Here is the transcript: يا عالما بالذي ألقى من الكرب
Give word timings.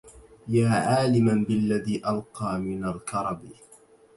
يا 0.47 0.69
عالما 0.69 1.45
بالذي 1.47 2.01
ألقى 2.07 2.59
من 2.59 2.85
الكرب 2.85 3.51